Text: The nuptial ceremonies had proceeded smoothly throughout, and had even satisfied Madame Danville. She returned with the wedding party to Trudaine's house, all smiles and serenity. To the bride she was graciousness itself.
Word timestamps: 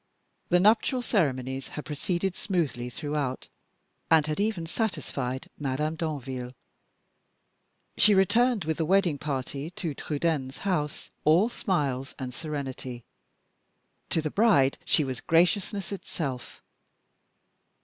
The 0.49 0.59
nuptial 0.59 1.03
ceremonies 1.03 1.67
had 1.67 1.85
proceeded 1.85 2.35
smoothly 2.35 2.89
throughout, 2.89 3.49
and 4.09 4.25
had 4.25 4.39
even 4.39 4.65
satisfied 4.65 5.47
Madame 5.59 5.95
Danville. 5.95 6.55
She 7.97 8.15
returned 8.15 8.65
with 8.65 8.77
the 8.77 8.85
wedding 8.85 9.19
party 9.19 9.69
to 9.69 9.93
Trudaine's 9.93 10.57
house, 10.65 11.11
all 11.23 11.49
smiles 11.49 12.15
and 12.17 12.33
serenity. 12.33 13.03
To 14.09 14.23
the 14.23 14.31
bride 14.31 14.79
she 14.85 15.03
was 15.03 15.21
graciousness 15.21 15.91
itself. 15.91 16.63